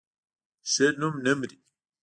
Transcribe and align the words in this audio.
ښه 0.71 0.87
نوم 0.99 1.15
نه 1.25 1.33
مري 1.39 1.57